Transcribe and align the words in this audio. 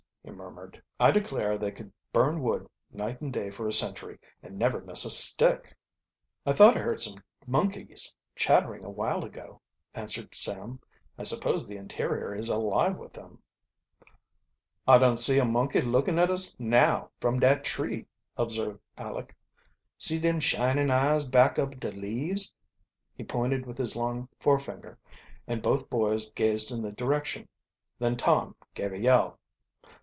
he 0.23 0.29
murmured. 0.29 0.81
"I 0.99 1.09
declare 1.09 1.57
they 1.57 1.71
could 1.71 1.91
burn 2.13 2.41
wood 2.43 2.69
night 2.91 3.21
and 3.21 3.33
day 3.33 3.49
for 3.49 3.67
a 3.67 3.73
century 3.73 4.19
and 4.43 4.57
never 4.57 4.79
miss 4.79 5.03
a 5.03 5.09
stick." 5.09 5.73
"I 6.45 6.53
thought 6.53 6.77
I 6.77 6.79
heard 6.79 7.01
some 7.01 7.23
monkeys 7.47 8.13
chattering 8.35 8.85
a 8.85 8.89
while 8.89 9.23
ago," 9.23 9.61
answered 9.95 10.35
Sam. 10.35 10.79
"I 11.17 11.23
suppose 11.23 11.67
the 11.67 11.77
interior 11.77 12.35
is 12.35 12.49
alive 12.49 12.97
with 12.97 13.13
them." 13.13 13.41
"I 14.87 14.99
dun 14.99 15.17
see 15.17 15.39
a 15.39 15.45
monkey 15.45 15.81
lookin' 15.81 16.19
at 16.19 16.29
us 16.29 16.55
now, 16.59 17.09
from 17.19 17.39
dat 17.39 17.63
tree," 17.63 18.05
observed 18.37 18.79
Aleck. 18.97 19.35
"See 19.97 20.19
dem 20.19 20.39
shinin' 20.39 20.91
eyes 20.91 21.27
back 21.27 21.57
ob 21.57 21.79
de 21.79 21.91
leaves?" 21.91 22.53
He 23.15 23.23
pointed 23.23 23.65
with 23.65 23.77
his 23.77 23.95
long 23.95 24.29
forefinger, 24.39 24.99
and 25.47 25.63
both, 25.63 25.89
boys 25.89 26.29
gazed 26.29 26.71
in 26.71 26.83
the 26.83 26.91
direction. 26.91 27.47
Then 27.97 28.15
Tom 28.17 28.55
gave 28.75 28.93
a 28.93 28.99
yell. 28.99 29.39